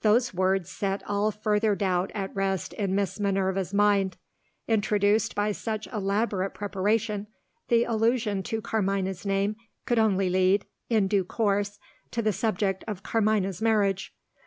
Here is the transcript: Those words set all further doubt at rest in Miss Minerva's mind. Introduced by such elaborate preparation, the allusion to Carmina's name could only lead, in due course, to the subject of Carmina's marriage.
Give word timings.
Those 0.00 0.32
words 0.32 0.70
set 0.70 1.02
all 1.06 1.30
further 1.30 1.74
doubt 1.74 2.10
at 2.14 2.34
rest 2.34 2.72
in 2.72 2.94
Miss 2.94 3.20
Minerva's 3.20 3.74
mind. 3.74 4.16
Introduced 4.66 5.34
by 5.34 5.52
such 5.52 5.86
elaborate 5.88 6.54
preparation, 6.54 7.26
the 7.68 7.84
allusion 7.84 8.42
to 8.44 8.62
Carmina's 8.62 9.26
name 9.26 9.56
could 9.84 9.98
only 9.98 10.30
lead, 10.30 10.64
in 10.88 11.08
due 11.08 11.24
course, 11.24 11.78
to 12.10 12.22
the 12.22 12.32
subject 12.32 12.84
of 12.88 13.02
Carmina's 13.02 13.60
marriage. 13.60 14.14